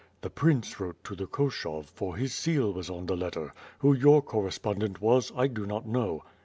[0.21, 3.53] "The prince wrote to the Koshov, for his seal was on the letter.
[3.81, 6.23] Who your correspondent was, I do not know."